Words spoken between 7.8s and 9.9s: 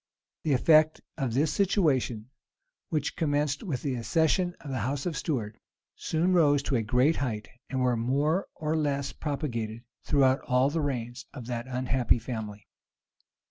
were more of less propagated